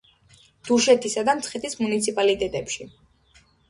დუშეთისა 0.69 1.25
და 1.29 1.37
მცხეთის 1.43 1.79
მუნიციპალიტეტებში. 1.85 2.93